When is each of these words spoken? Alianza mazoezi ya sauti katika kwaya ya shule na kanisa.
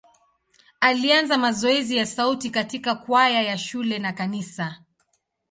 Alianza 0.79 1.37
mazoezi 1.37 1.97
ya 1.97 2.05
sauti 2.05 2.49
katika 2.49 2.95
kwaya 2.95 3.41
ya 3.41 3.57
shule 3.57 3.99
na 3.99 4.13
kanisa. 4.13 4.75